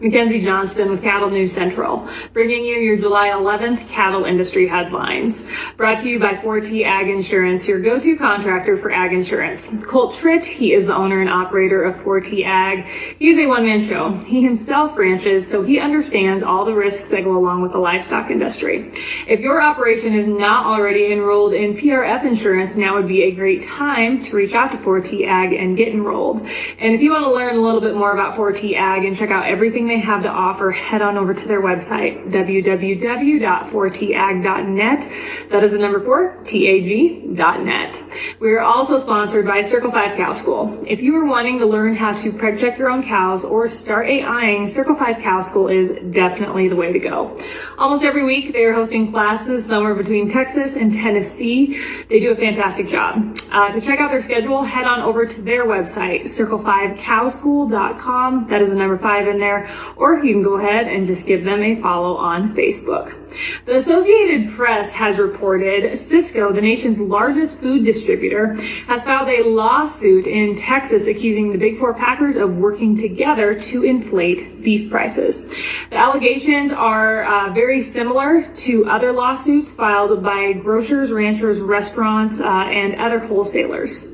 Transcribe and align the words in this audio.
Mackenzie 0.00 0.40
Johnston 0.40 0.90
with 0.90 1.02
Cattle 1.02 1.30
News 1.30 1.52
Central, 1.52 2.08
bringing 2.32 2.64
you 2.64 2.76
your 2.76 2.96
July 2.96 3.28
11th 3.28 3.88
cattle 3.88 4.24
industry 4.24 4.66
headlines. 4.66 5.46
Brought 5.76 6.02
to 6.02 6.08
you 6.08 6.18
by 6.18 6.34
4T 6.34 6.84
Ag 6.84 7.08
Insurance, 7.08 7.68
your 7.68 7.80
go-to 7.80 8.16
contractor 8.16 8.76
for 8.76 8.90
ag 8.90 9.12
insurance. 9.12 9.74
Colt 9.84 10.12
Tritt, 10.14 10.44
he 10.44 10.72
is 10.72 10.86
the 10.86 10.94
owner 10.94 11.20
and 11.20 11.30
operator 11.30 11.82
of 11.82 11.96
4T 11.96 12.44
Ag. 12.44 12.86
He's 13.18 13.38
a 13.38 13.46
one-man 13.46 13.86
show. 13.86 14.18
He 14.26 14.42
himself 14.42 14.96
ranches, 14.96 15.46
so 15.46 15.62
he 15.62 15.78
understands 15.78 16.42
all 16.42 16.64
the 16.64 16.74
risks 16.74 17.10
that 17.10 17.24
go 17.24 17.36
along 17.36 17.62
with 17.62 17.72
the 17.72 17.78
livestock 17.78 18.30
industry. 18.30 18.92
If 19.26 19.40
your 19.40 19.62
operation 19.62 20.14
is 20.14 20.26
not 20.26 20.66
already 20.66 21.12
enrolled 21.12 21.54
in 21.54 21.74
PRF 21.74 22.24
insurance, 22.24 22.76
now 22.76 22.96
would 22.96 23.08
be 23.08 23.24
a 23.24 23.30
great 23.32 23.62
time 23.62 24.22
to 24.24 24.36
reach 24.36 24.52
out 24.54 24.70
to 24.72 24.76
4T 24.76 25.26
Ag 25.26 25.52
and 25.52 25.76
get 25.76 25.88
enrolled. 25.88 26.40
And 26.78 26.94
if 26.94 27.00
you 27.00 27.10
want 27.10 27.24
to 27.24 27.32
learn 27.32 27.56
a 27.56 27.60
little 27.60 27.80
bit 27.80 27.94
more 27.94 28.12
about 28.12 28.36
4T 28.36 28.76
Ag 28.76 29.04
and 29.04 29.16
check 29.16 29.30
out 29.30 29.46
everything 29.46 29.71
everything 29.72 29.88
they 29.88 30.00
have 30.00 30.22
to 30.22 30.28
offer, 30.28 30.70
head 30.70 31.00
on 31.00 31.16
over 31.16 31.32
to 31.32 31.48
their 31.48 31.62
website, 31.62 32.30
www.4tag.net. 32.30 35.08
That 35.50 35.64
is 35.64 35.72
the 35.72 35.78
number 35.78 35.98
four, 35.98 36.36
T-A-G.net. 36.44 38.02
We 38.38 38.52
are 38.52 38.60
also 38.60 38.98
sponsored 38.98 39.46
by 39.46 39.62
Circle 39.62 39.92
5 39.92 40.18
Cow 40.18 40.34
School. 40.34 40.84
If 40.86 41.00
you 41.00 41.16
are 41.16 41.24
wanting 41.24 41.58
to 41.60 41.64
learn 41.64 41.96
how 41.96 42.12
to 42.12 42.32
preg 42.32 42.60
check 42.60 42.76
your 42.76 42.90
own 42.90 43.02
cows 43.02 43.46
or 43.46 43.66
start 43.66 44.10
AIing, 44.10 44.68
Circle 44.68 44.96
5 44.96 45.22
Cow 45.22 45.40
School 45.40 45.68
is 45.68 45.98
definitely 46.10 46.68
the 46.68 46.76
way 46.76 46.92
to 46.92 46.98
go. 46.98 47.34
Almost 47.78 48.04
every 48.04 48.24
week, 48.24 48.52
they 48.52 48.64
are 48.64 48.74
hosting 48.74 49.10
classes 49.10 49.64
somewhere 49.64 49.94
between 49.94 50.30
Texas 50.30 50.76
and 50.76 50.92
Tennessee. 50.92 51.80
They 52.10 52.20
do 52.20 52.30
a 52.30 52.36
fantastic 52.36 52.90
job. 52.90 53.38
Uh, 53.50 53.72
to 53.72 53.80
check 53.80 54.00
out 54.00 54.10
their 54.10 54.20
schedule, 54.20 54.64
head 54.64 54.84
on 54.84 55.00
over 55.00 55.24
to 55.24 55.40
their 55.40 55.64
website, 55.64 56.24
circle5cowschool.com. 56.24 58.48
That 58.50 58.60
is 58.60 58.68
the 58.68 58.76
number 58.76 58.98
five 58.98 59.28
in 59.28 59.38
there 59.38 59.61
or 59.96 60.24
you 60.24 60.34
can 60.34 60.42
go 60.42 60.58
ahead 60.58 60.86
and 60.86 61.06
just 61.06 61.26
give 61.26 61.44
them 61.44 61.62
a 61.62 61.80
follow 61.80 62.16
on 62.16 62.54
Facebook. 62.54 63.18
The 63.64 63.76
Associated 63.76 64.50
Press 64.50 64.92
has 64.92 65.18
reported 65.18 65.92
Sysco, 65.92 66.54
the 66.54 66.60
nation's 66.60 66.98
largest 66.98 67.58
food 67.58 67.84
distributor, 67.84 68.54
has 68.86 69.02
filed 69.04 69.28
a 69.28 69.42
lawsuit 69.42 70.26
in 70.26 70.54
Texas 70.54 71.06
accusing 71.06 71.52
the 71.52 71.58
Big 71.58 71.78
Four 71.78 71.94
Packers 71.94 72.36
of 72.36 72.56
working 72.56 72.96
together 72.96 73.58
to 73.58 73.84
inflate 73.84 74.62
beef 74.62 74.90
prices. 74.90 75.48
The 75.90 75.96
allegations 75.96 76.72
are 76.72 77.24
uh, 77.24 77.52
very 77.52 77.82
similar 77.82 78.42
to 78.42 78.86
other 78.86 79.12
lawsuits 79.12 79.70
filed 79.70 80.22
by 80.22 80.52
grocers, 80.52 81.10
ranchers, 81.10 81.60
restaurants, 81.60 82.40
uh, 82.40 82.46
and 82.46 82.96
other 82.96 83.18
wholesalers. 83.18 84.11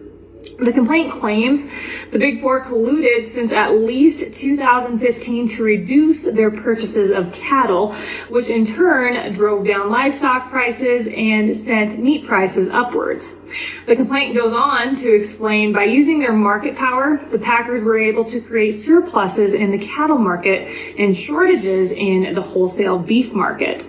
The 0.59 0.73
complaint 0.73 1.13
claims 1.13 1.69
the 2.11 2.19
Big 2.19 2.41
Four 2.41 2.65
colluded 2.65 3.27
since 3.27 3.53
at 3.53 3.75
least 3.75 4.35
2015 4.35 5.49
to 5.51 5.63
reduce 5.63 6.25
their 6.25 6.51
purchases 6.51 7.13
of 7.13 7.33
cattle, 7.33 7.95
which 8.29 8.49
in 8.49 8.67
turn 8.67 9.33
drove 9.33 9.69
down 9.69 9.89
livestock 9.89 10.51
prices 10.51 11.07
and 11.07 11.55
sent 11.57 12.01
meat 12.01 12.27
prices 12.27 12.69
upwards. 12.71 13.37
The 13.87 13.95
complaint 13.95 14.37
goes 14.37 14.53
on 14.53 14.97
to 14.97 15.15
explain 15.15 15.73
by 15.73 15.85
using 15.85 16.19
their 16.19 16.33
market 16.33 16.77
power, 16.77 17.21
the 17.31 17.39
Packers 17.39 17.85
were 17.85 17.99
able 17.99 18.25
to 18.25 18.41
create 18.41 18.73
surpluses 18.73 19.55
in 19.55 19.71
the 19.71 19.79
cattle 19.79 20.19
market 20.19 20.69
and 20.99 21.17
shortages 21.17 21.93
in 21.93 22.35
the 22.35 22.43
wholesale 22.43 22.99
beef 22.99 23.33
market. 23.33 23.87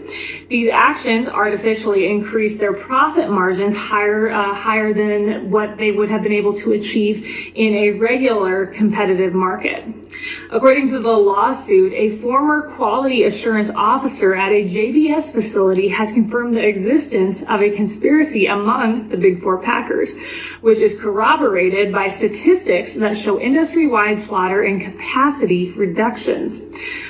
These 0.50 0.70
actions 0.70 1.28
artificially 1.28 2.10
increased 2.10 2.60
their 2.60 2.74
profit 2.74 3.30
margins 3.30 3.76
higher, 3.76 4.30
uh, 4.30 4.54
higher 4.54 4.94
than 4.94 5.52
what 5.52 5.78
they 5.78 5.92
would 5.92 6.10
have 6.10 6.24
been 6.24 6.32
able 6.32 6.54
to 6.54 6.59
achieve 6.74 7.52
in 7.56 7.74
a 7.74 7.92
regular 7.92 8.66
competitive 8.68 9.34
market. 9.34 9.84
According 10.52 10.90
to 10.90 11.00
the 11.00 11.12
lawsuit, 11.12 11.94
a 11.94 12.18
former 12.18 12.70
quality 12.76 13.24
assurance 13.24 13.70
officer 13.76 14.34
at 14.36 14.52
a 14.52 14.64
JBS 14.64 15.32
facility 15.32 15.90
has 15.90 16.12
confirmed 16.12 16.56
the 16.56 16.66
existence 16.66 17.44
of 17.44 17.62
a 17.62 17.70
conspiracy 17.70 18.48
among 18.48 19.10
the 19.10 19.18
Big 19.18 19.42
Four 19.42 19.62
Packers, 19.62 20.18
which 20.62 20.80
is 20.80 21.00
corroborated 21.00 21.94
by 21.94 22.08
statistics 22.08 22.96
that 22.96 23.18
show 23.18 23.40
industry-wide 23.40 24.18
slaughter 24.18 24.64
and 24.64 24.82
capacity 24.82 25.72
reductions. 25.74 26.64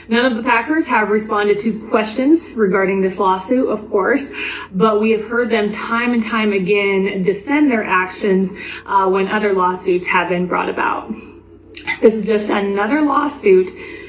None 0.09 0.25
of 0.25 0.35
the 0.35 0.43
Packers 0.43 0.87
have 0.87 1.09
responded 1.09 1.59
to 1.59 1.87
questions 1.87 2.49
regarding 2.51 2.99
this 2.99 3.19
lawsuit, 3.19 3.69
of 3.69 3.89
course, 3.89 4.33
but 4.73 4.99
we 4.99 5.11
have 5.11 5.25
heard 5.25 5.49
them 5.49 5.69
time 5.71 6.13
and 6.13 6.25
time 6.25 6.51
again 6.51 7.23
defend 7.23 7.71
their 7.71 7.83
actions 7.83 8.53
uh, 8.85 9.07
when 9.07 9.29
other 9.29 9.53
lawsuits 9.53 10.07
have 10.07 10.27
been 10.27 10.47
brought 10.47 10.67
about. 10.67 11.09
This 12.01 12.13
is 12.13 12.25
just 12.25 12.49
another 12.49 13.01
lawsuit 13.01 13.67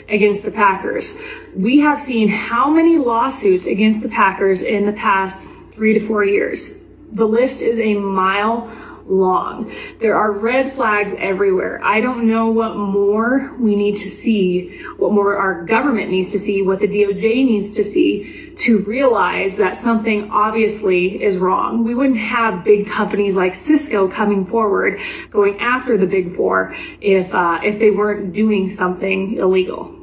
against 0.08 0.42
the 0.42 0.50
Packers. 0.50 1.16
We 1.54 1.78
have 1.80 1.98
seen 1.98 2.28
how 2.28 2.70
many 2.70 2.98
lawsuits 2.98 3.66
against 3.66 4.02
the 4.02 4.08
Packers 4.08 4.62
in 4.62 4.86
the 4.86 4.92
past 4.92 5.46
three 5.70 5.98
to 5.98 6.06
four 6.06 6.24
years. 6.24 6.76
The 7.12 7.26
list 7.26 7.60
is 7.60 7.78
a 7.78 7.94
mile 7.94 8.70
long. 9.10 9.74
There 9.98 10.16
are 10.16 10.32
red 10.32 10.72
flags 10.72 11.12
everywhere. 11.18 11.80
I 11.82 12.00
don't 12.00 12.28
know 12.28 12.48
what 12.48 12.76
more 12.76 13.54
we 13.58 13.76
need 13.76 13.96
to 13.96 14.08
see, 14.08 14.82
what 14.96 15.12
more 15.12 15.36
our 15.36 15.64
government 15.64 16.10
needs 16.10 16.32
to 16.32 16.38
see, 16.38 16.62
what 16.62 16.80
the 16.80 16.88
DOJ 16.88 17.22
needs 17.44 17.76
to 17.76 17.84
see 17.84 18.54
to 18.58 18.78
realize 18.84 19.56
that 19.56 19.74
something 19.76 20.30
obviously 20.30 21.22
is 21.22 21.38
wrong. 21.38 21.84
We 21.84 21.94
wouldn't 21.94 22.18
have 22.18 22.62
big 22.62 22.88
companies 22.88 23.34
like 23.34 23.52
Sysco 23.52 24.12
coming 24.12 24.46
forward 24.46 25.00
going 25.30 25.58
after 25.58 25.96
the 25.96 26.06
big 26.06 26.36
four 26.36 26.74
if, 27.00 27.34
uh, 27.34 27.60
if 27.64 27.78
they 27.78 27.90
weren't 27.90 28.32
doing 28.32 28.68
something 28.68 29.36
illegal. 29.36 29.96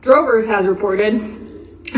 Drovers 0.00 0.46
has 0.46 0.66
reported 0.66 1.43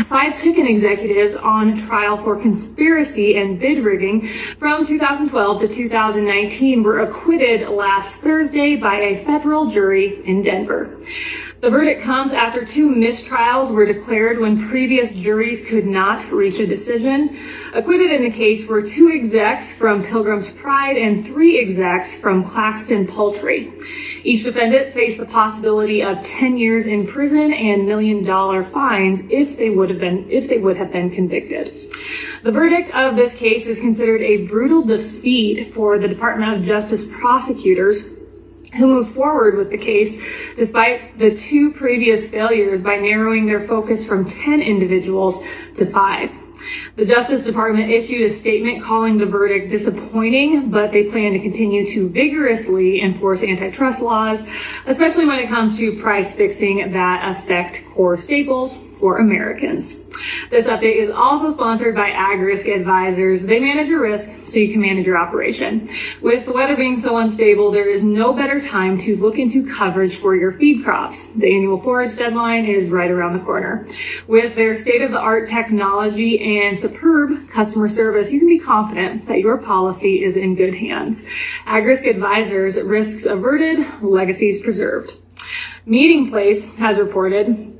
five 0.03 0.41
chicken 0.41 0.67
executives 0.67 1.35
on 1.35 1.75
trial 1.75 2.17
for 2.23 2.39
conspiracy 2.39 3.37
and 3.37 3.59
bid 3.59 3.83
rigging 3.83 4.27
from 4.57 4.85
2012 4.85 5.61
to 5.61 5.67
2019 5.67 6.83
were 6.83 6.99
acquitted 6.99 7.67
last 7.69 8.17
Thursday 8.17 8.75
by 8.75 8.95
a 8.95 9.23
federal 9.23 9.67
jury 9.67 10.23
in 10.25 10.41
Denver. 10.41 10.97
The 11.59 11.71
verdict 11.71 12.03
comes 12.03 12.33
after 12.33 12.63
two 12.63 12.87
mistrials 12.87 13.71
were 13.71 13.85
declared 13.85 14.39
when 14.39 14.69
previous 14.69 15.15
juries 15.15 15.67
could 15.67 15.87
not 15.87 16.31
reach 16.31 16.59
a 16.59 16.67
decision. 16.67 17.35
Acquitted 17.73 18.11
in 18.11 18.21
the 18.21 18.29
case 18.29 18.67
were 18.67 18.83
two 18.83 19.09
execs 19.09 19.73
from 19.73 20.03
Pilgrim's 20.03 20.49
Pride 20.49 20.97
and 20.97 21.25
three 21.25 21.59
execs 21.59 22.13
from 22.13 22.43
Claxton 22.43 23.07
Poultry. 23.07 23.73
Each 24.27 24.43
defendant 24.43 24.93
faced 24.93 25.19
the 25.19 25.25
possibility 25.25 26.03
of 26.03 26.19
10 26.19 26.57
years 26.57 26.85
in 26.85 27.07
prison 27.07 27.53
and 27.53 27.87
million 27.87 28.25
dollar 28.25 28.61
fines 28.61 29.21
if 29.29 29.55
they 29.55 29.69
would 29.69 29.89
have 29.89 30.01
been, 30.01 30.29
if 30.29 30.49
they 30.49 30.57
would 30.57 30.75
have 30.75 30.91
been 30.91 31.09
convicted. 31.09 31.73
The 32.43 32.51
verdict 32.51 32.93
of 32.93 33.15
this 33.15 33.33
case 33.33 33.67
is 33.67 33.79
considered 33.79 34.21
a 34.21 34.45
brutal 34.45 34.83
defeat 34.83 35.73
for 35.73 35.97
the 35.97 36.09
Department 36.09 36.57
of 36.57 36.65
Justice 36.65 37.05
prosecutors 37.21 38.09
who 38.75 38.87
moved 38.87 39.15
forward 39.15 39.55
with 39.55 39.69
the 39.69 39.77
case 39.77 40.21
despite 40.57 41.17
the 41.17 41.33
two 41.33 41.71
previous 41.71 42.27
failures 42.27 42.81
by 42.81 42.97
narrowing 42.97 43.45
their 43.45 43.65
focus 43.65 44.05
from 44.05 44.25
10 44.25 44.61
individuals 44.61 45.41
to 45.75 45.85
five. 45.85 46.37
The 46.95 47.05
Justice 47.05 47.45
Department 47.45 47.91
issued 47.91 48.29
a 48.29 48.33
statement 48.33 48.83
calling 48.83 49.17
the 49.17 49.25
verdict 49.25 49.69
disappointing, 49.69 50.69
but 50.69 50.91
they 50.91 51.03
plan 51.03 51.33
to 51.33 51.39
continue 51.39 51.85
to 51.93 52.09
vigorously 52.09 53.01
enforce 53.01 53.43
antitrust 53.43 54.01
laws, 54.01 54.45
especially 54.85 55.25
when 55.25 55.39
it 55.39 55.47
comes 55.47 55.77
to 55.77 55.99
price 55.99 56.33
fixing 56.33 56.91
that 56.91 57.37
affect 57.37 57.85
core 57.93 58.17
staples 58.17 58.81
for 58.99 59.17
Americans. 59.17 59.99
This 60.49 60.65
update 60.65 60.95
is 60.95 61.09
also 61.09 61.51
sponsored 61.51 61.95
by 61.95 62.09
AgRisk 62.09 62.73
Advisors. 62.73 63.45
They 63.45 63.59
manage 63.59 63.87
your 63.87 64.01
risk 64.01 64.29
so 64.45 64.59
you 64.59 64.71
can 64.71 64.81
manage 64.81 65.05
your 65.05 65.17
operation. 65.17 65.89
With 66.21 66.45
the 66.45 66.51
weather 66.51 66.75
being 66.75 66.99
so 66.99 67.17
unstable, 67.17 67.71
there 67.71 67.89
is 67.89 68.03
no 68.03 68.33
better 68.33 68.59
time 68.59 68.97
to 68.99 69.15
look 69.17 69.37
into 69.37 69.71
coverage 69.71 70.15
for 70.15 70.35
your 70.35 70.53
feed 70.53 70.83
crops. 70.83 71.27
The 71.35 71.53
annual 71.53 71.79
forage 71.81 72.17
deadline 72.17 72.65
is 72.65 72.89
right 72.89 73.11
around 73.11 73.37
the 73.37 73.45
corner. 73.45 73.87
With 74.27 74.55
their 74.55 74.75
state-of-the-art 74.75 75.47
technology 75.47 76.57
and 76.65 76.77
superb 76.77 77.49
customer 77.49 77.87
service, 77.87 78.31
you 78.31 78.39
can 78.39 78.47
be 78.47 78.59
confident 78.59 79.27
that 79.27 79.39
your 79.39 79.57
policy 79.57 80.23
is 80.23 80.37
in 80.37 80.55
good 80.55 80.73
hands. 80.73 81.23
AgRisk 81.65 82.09
Advisors, 82.09 82.81
risks 82.81 83.25
averted, 83.25 83.85
legacies 84.01 84.61
preserved. 84.61 85.13
Meating 85.85 86.29
Place 86.29 86.73
has 86.75 86.97
reported 86.97 87.76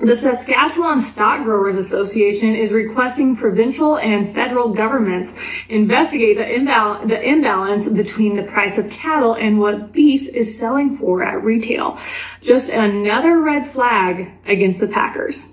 the 0.00 0.16
Saskatchewan 0.16 1.02
Stock 1.02 1.44
Growers 1.44 1.76
Association 1.76 2.54
is 2.54 2.72
requesting 2.72 3.36
provincial 3.36 3.98
and 3.98 4.34
federal 4.34 4.70
governments 4.72 5.34
investigate 5.68 6.38
the, 6.38 6.44
imbal- 6.44 7.06
the, 7.06 7.20
imbalance 7.20 7.86
between 7.86 8.34
the 8.34 8.44
price 8.44 8.78
of 8.78 8.90
cattle 8.90 9.34
and 9.34 9.60
what 9.60 9.92
beef 9.92 10.26
is 10.28 10.58
selling 10.58 10.96
for 10.96 11.22
at 11.22 11.44
retail. 11.44 11.98
Just 12.40 12.70
another 12.70 13.40
red 13.40 13.66
flag 13.66 14.30
against 14.46 14.80
the 14.80 14.88
packers. 14.88 15.49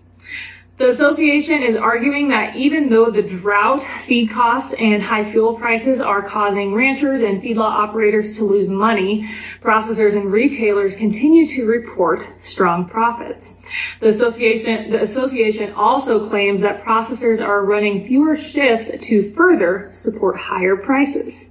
The 0.78 0.90
association 0.90 1.64
is 1.64 1.76
arguing 1.76 2.30
that 2.30 2.56
even 2.56 2.90
though 2.90 3.10
the 3.10 3.24
drought, 3.24 3.82
feed 3.82 4.30
costs, 4.30 4.76
and 4.78 5.02
high 5.02 5.24
fuel 5.24 5.56
prices 5.56 6.00
are 6.00 6.22
causing 6.22 6.76
ranchers 6.76 7.24
and 7.24 7.42
feedlot 7.42 7.72
operators 7.72 8.38
to 8.38 8.44
lose 8.44 8.70
money, 8.70 9.28
processors 9.60 10.16
and 10.16 10.32
retailers 10.32 10.96
continue 10.96 11.48
to 11.48 11.66
report 11.66 12.28
strong 12.38 12.88
profits. 12.88 13.60
The 14.02 14.10
association, 14.10 14.92
the 14.92 15.02
association 15.02 15.74
also 15.74 16.30
claims 16.30 16.60
that 16.60 16.84
processors 16.84 17.44
are 17.44 17.66
running 17.66 18.06
fewer 18.06 18.38
shifts 18.38 18.92
to 19.08 19.32
further 19.32 19.90
support 19.92 20.38
higher 20.38 20.78
prices. 20.78 21.50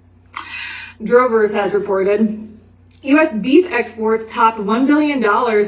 Drovers 1.03 1.53
has 1.53 1.75
reported 1.75 2.56
U.S. 3.07 3.33
beef 3.35 3.67
exports 3.71 4.27
topped 4.33 4.59
$1 4.59 4.87
billion 4.89 5.23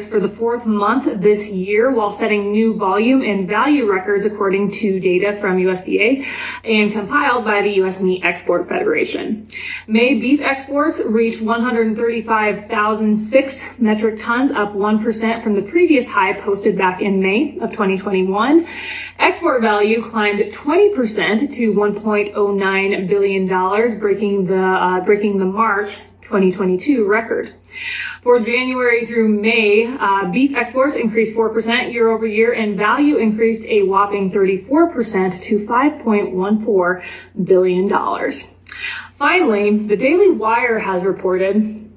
for 0.08 0.18
the 0.18 0.28
fourth 0.28 0.66
month 0.66 1.20
this 1.20 1.48
year 1.48 1.92
while 1.92 2.10
setting 2.10 2.50
new 2.50 2.74
volume 2.74 3.22
and 3.22 3.46
value 3.46 3.88
records 3.88 4.26
according 4.26 4.72
to 4.72 4.98
data 4.98 5.38
from 5.40 5.58
USDA 5.58 6.26
and 6.64 6.90
compiled 6.90 7.44
by 7.44 7.62
the 7.62 7.70
U.S. 7.74 8.00
Meat 8.00 8.24
Export 8.24 8.68
Federation. 8.68 9.46
May 9.86 10.18
beef 10.18 10.40
exports 10.40 10.98
reached 10.98 11.40
135,006 11.40 13.60
metric 13.78 14.20
tons, 14.20 14.50
up 14.50 14.72
1% 14.72 15.42
from 15.44 15.54
the 15.54 15.62
previous 15.62 16.08
high 16.08 16.32
posted 16.40 16.76
back 16.76 17.00
in 17.00 17.20
May 17.20 17.56
of 17.60 17.70
2021. 17.70 18.66
Export 19.20 19.62
value 19.62 20.02
climbed 20.02 20.40
20% 20.40 21.54
to 21.54 21.72
$1.09 21.72 23.08
billion, 23.08 23.46
breaking 24.00 24.46
the, 24.46 24.60
uh, 24.60 25.04
breaking 25.04 25.38
the 25.38 25.44
March 25.44 25.98
2022 26.28 27.06
record. 27.06 27.54
For 28.22 28.38
January 28.38 29.06
through 29.06 29.28
May, 29.28 29.86
uh, 29.86 30.30
beef 30.30 30.54
exports 30.54 30.94
increased 30.94 31.34
4% 31.34 31.92
year 31.92 32.10
over 32.10 32.26
year 32.26 32.52
and 32.52 32.76
value 32.76 33.16
increased 33.16 33.64
a 33.64 33.82
whopping 33.82 34.30
34% 34.30 35.42
to 35.42 35.66
$5.14 35.66 37.04
billion. 37.44 38.32
Finally, 39.14 39.78
the 39.86 39.96
Daily 39.96 40.30
Wire 40.30 40.78
has 40.78 41.02
reported 41.02 41.87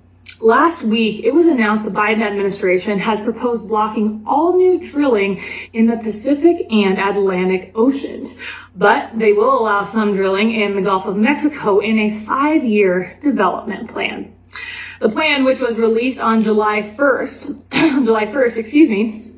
Last 0.41 0.81
week, 0.81 1.23
it 1.23 1.35
was 1.35 1.45
announced 1.45 1.85
the 1.85 1.91
Biden 1.91 2.23
administration 2.23 2.97
has 2.97 3.21
proposed 3.21 3.67
blocking 3.67 4.23
all 4.25 4.57
new 4.57 4.79
drilling 4.79 5.39
in 5.71 5.85
the 5.85 5.97
Pacific 5.97 6.65
and 6.71 6.97
Atlantic 6.97 7.71
Oceans, 7.75 8.39
but 8.75 9.19
they 9.19 9.33
will 9.33 9.61
allow 9.61 9.83
some 9.83 10.15
drilling 10.15 10.51
in 10.59 10.75
the 10.75 10.81
Gulf 10.81 11.05
of 11.05 11.15
Mexico 11.15 11.77
in 11.77 11.99
a 11.99 12.19
five-year 12.21 13.19
development 13.21 13.91
plan. 13.91 14.33
The 14.99 15.09
plan, 15.09 15.43
which 15.43 15.59
was 15.59 15.77
released 15.77 16.19
on 16.19 16.41
July 16.41 16.81
1st, 16.81 18.03
July 18.03 18.25
1st, 18.25 18.57
excuse 18.57 18.89
me, 18.89 19.30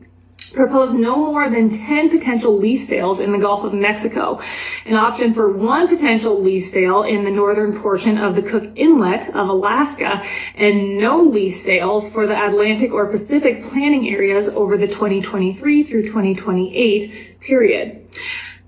proposed 0.54 0.94
no 0.94 1.16
more 1.16 1.50
than 1.50 1.70
10 1.70 2.10
potential 2.10 2.58
lease 2.58 2.88
sales 2.88 3.20
in 3.20 3.32
the 3.32 3.38
Gulf 3.38 3.64
of 3.64 3.74
Mexico, 3.74 4.40
an 4.86 4.96
option 4.96 5.34
for 5.34 5.52
one 5.52 5.88
potential 5.88 6.42
lease 6.42 6.72
sale 6.72 7.04
in 7.04 7.24
the 7.24 7.32
northern 7.32 7.80
portion 7.82 8.18
of 8.18 8.36
the 8.36 8.42
Cook 8.42 8.64
Inlet 8.76 9.30
of 9.30 9.50
Alaska, 9.50 10.24
and 10.56 10.98
no 10.98 11.22
lease 11.22 11.64
sales 11.64 12.08
for 12.10 12.28
the 12.28 12.46
Atlantic 12.46 12.92
or 12.92 13.08
Pacific 13.08 13.64
planning 13.64 14.08
areas 14.10 14.48
over 14.50 14.78
the 14.78 14.88
2023 14.88 15.84
through 15.84 16.04
2028 16.04 17.40
period. 17.42 18.08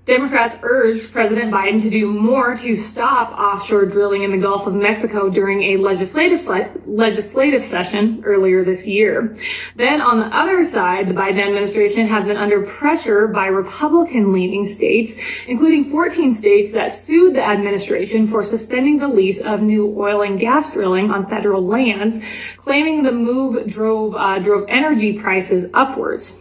Democrats 0.06 0.54
urged 0.62 1.10
President 1.10 1.52
Biden 1.52 1.82
to 1.82 1.90
do 1.90 2.12
more 2.12 2.54
to 2.54 2.76
stop 2.76 3.32
offshore 3.32 3.86
drilling 3.86 4.22
in 4.22 4.30
the 4.30 4.38
Gulf 4.38 4.68
of 4.68 4.74
Mexico 4.74 5.28
during 5.28 5.64
a 5.64 5.82
legislative 5.82 6.46
legislative 6.86 7.64
session 7.64 8.22
earlier 8.24 8.64
this 8.64 8.86
year. 8.86 9.36
Then 9.74 10.00
on 10.00 10.20
the 10.20 10.26
other 10.26 10.64
side, 10.64 11.08
the 11.08 11.12
Biden 11.12 11.44
administration 11.44 12.06
has 12.06 12.24
been 12.24 12.36
under 12.36 12.62
pressure 12.62 13.26
by 13.26 13.46
Republican 13.46 14.32
leaning 14.32 14.64
states, 14.64 15.16
including 15.48 15.90
14 15.90 16.32
states 16.32 16.70
that 16.70 16.92
sued 16.92 17.34
the 17.34 17.42
administration 17.42 18.28
for 18.28 18.44
suspending 18.44 19.00
the 19.00 19.08
lease 19.08 19.40
of 19.40 19.60
new 19.60 19.92
oil 19.98 20.22
and 20.22 20.38
gas 20.38 20.72
drilling 20.72 21.10
on 21.10 21.26
federal 21.28 21.66
lands, 21.66 22.20
claiming 22.58 23.02
the 23.02 23.10
move 23.10 23.66
drove 23.66 24.14
uh, 24.14 24.38
drove 24.38 24.66
energy 24.68 25.18
prices 25.18 25.68
upwards. 25.74 26.36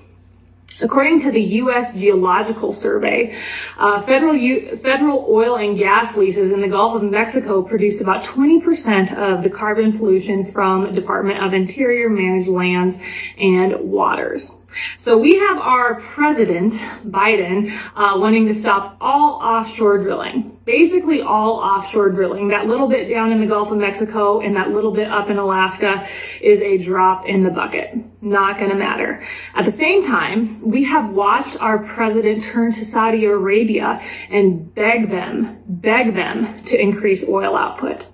According 0.81 1.21
to 1.21 1.31
the 1.31 1.41
U.S. 1.41 1.93
Geological 1.93 2.73
Survey, 2.73 3.33
uh, 3.77 4.01
federal 4.01 4.35
U- 4.35 4.75
federal 4.75 5.25
oil 5.29 5.55
and 5.55 5.77
gas 5.77 6.17
leases 6.17 6.51
in 6.51 6.59
the 6.59 6.67
Gulf 6.67 7.01
of 7.01 7.09
Mexico 7.09 7.61
produce 7.61 8.01
about 8.01 8.25
20% 8.25 9.15
of 9.17 9.41
the 9.43 9.49
carbon 9.49 9.97
pollution 9.97 10.43
from 10.43 10.93
Department 10.93 11.41
of 11.41 11.53
Interior 11.53 12.09
managed 12.09 12.49
lands 12.49 12.99
and 13.39 13.89
waters. 13.89 14.57
So 14.97 15.17
we 15.17 15.37
have 15.39 15.57
our 15.57 15.95
president, 16.01 16.73
Biden, 17.05 17.71
uh, 17.95 18.19
wanting 18.19 18.45
to 18.47 18.53
stop 18.53 18.97
all 18.99 19.39
offshore 19.41 19.99
drilling. 19.99 20.54
Basically 20.65 21.21
all 21.21 21.59
offshore 21.59 22.09
drilling. 22.09 22.47
That 22.47 22.65
little 22.65 22.87
bit 22.87 23.07
down 23.07 23.31
in 23.31 23.39
the 23.39 23.45
Gulf 23.45 23.71
of 23.71 23.77
Mexico 23.77 24.41
and 24.41 24.55
that 24.55 24.71
little 24.71 24.91
bit 24.91 25.07
up 25.07 25.29
in 25.29 25.37
Alaska 25.37 26.07
is 26.41 26.59
a 26.61 26.79
drop 26.79 27.27
in 27.27 27.43
the 27.43 27.51
bucket. 27.51 27.95
Not 28.21 28.59
gonna 28.59 28.75
matter. 28.75 29.23
At 29.53 29.65
the 29.65 29.71
same 29.71 30.03
time, 30.03 30.67
we 30.67 30.83
have 30.85 31.11
watched 31.11 31.61
our 31.61 31.83
president 31.83 32.41
turn 32.41 32.71
to 32.73 32.83
Saudi 32.83 33.25
Arabia 33.25 34.01
and 34.31 34.73
beg 34.73 35.11
them, 35.11 35.59
beg 35.67 36.15
them 36.15 36.63
to 36.63 36.81
increase 36.81 37.27
oil 37.29 37.55
output. 37.55 38.07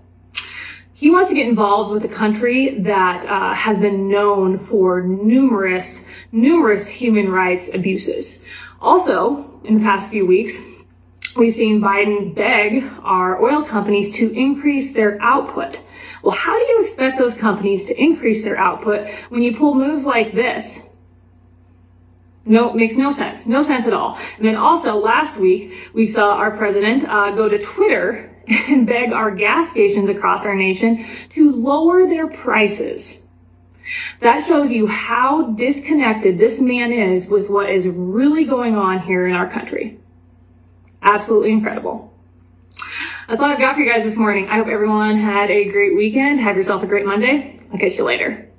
He 0.93 1.10
wants 1.10 1.29
to 1.29 1.36
get 1.36 1.48
involved 1.48 1.91
with 1.91 2.03
a 2.03 2.13
country 2.13 2.77
that 2.81 3.25
uh, 3.25 3.55
has 3.55 3.77
been 3.79 4.08
known 4.08 4.60
for 4.60 5.01
numerous, 5.01 6.03
numerous 6.31 6.88
human 6.89 7.29
rights 7.29 7.70
abuses. 7.74 8.43
Also, 8.79 9.60
in 9.63 9.79
the 9.79 9.79
past 9.79 10.12
few 10.12 10.27
weeks, 10.27 10.60
we've 11.35 11.53
seen 11.53 11.81
Biden 11.81 12.35
beg 12.35 12.83
our 13.03 13.41
oil 13.41 13.63
companies 13.63 14.13
to 14.17 14.31
increase 14.31 14.93
their 14.93 15.21
output. 15.21 15.81
Well, 16.23 16.35
how 16.35 16.57
do 16.57 16.65
you 16.65 16.81
expect 16.81 17.17
those 17.17 17.33
companies 17.33 17.85
to 17.85 18.00
increase 18.00 18.43
their 18.43 18.57
output 18.57 19.09
when 19.29 19.41
you 19.41 19.55
pull 19.55 19.73
moves 19.73 20.05
like 20.05 20.33
this? 20.33 20.88
No, 22.43 22.73
makes 22.73 22.95
no 22.95 23.11
sense. 23.11 23.45
No 23.45 23.61
sense 23.61 23.85
at 23.85 23.93
all. 23.93 24.17
And 24.38 24.45
then 24.45 24.55
also 24.55 24.97
last 24.97 25.38
week, 25.38 25.73
we 25.93 26.05
saw 26.05 26.33
our 26.33 26.51
president 26.57 27.07
uh, 27.07 27.31
go 27.31 27.47
to 27.47 27.59
Twitter 27.59 28.35
and 28.47 28.88
beg 28.88 29.11
our 29.11 29.31
gas 29.31 29.71
stations 29.71 30.09
across 30.09 30.45
our 30.45 30.55
nation 30.55 31.05
to 31.29 31.51
lower 31.51 32.07
their 32.07 32.27
prices. 32.27 33.25
That 34.21 34.45
shows 34.45 34.71
you 34.71 34.88
how 34.88 35.51
disconnected 35.51 36.38
this 36.38 36.59
man 36.59 36.91
is 36.91 37.27
with 37.27 37.50
what 37.50 37.69
is 37.69 37.88
really 37.88 38.45
going 38.45 38.75
on 38.75 39.01
here 39.01 39.27
in 39.27 39.33
our 39.33 39.50
country. 39.50 40.00
Absolutely 41.01 41.51
incredible. 41.51 42.13
That's 43.27 43.41
all 43.41 43.50
I've 43.50 43.60
got 43.60 43.75
for 43.75 43.81
you 43.81 43.91
guys 43.91 44.03
this 44.03 44.17
morning. 44.17 44.50
I 44.50 44.58
hope 44.58 44.67
everyone 44.67 45.17
had 45.17 45.50
a 45.50 45.70
great 45.72 45.96
weekend. 45.96 46.39
Have 46.39 46.58
yourself 46.58 46.84
a 46.84 46.88
great 46.88 47.05
Monday. 47.05 47.60
I'll 47.72 47.79
catch 47.79 47.98
you 47.98 48.03
later. 48.03 48.50